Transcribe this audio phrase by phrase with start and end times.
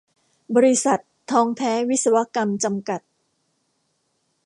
[0.55, 0.99] บริษัท
[1.31, 3.01] ทองแท้วิศวกรรม จำกัด